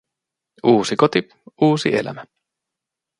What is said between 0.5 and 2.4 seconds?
Uusi koti, uusi elämä.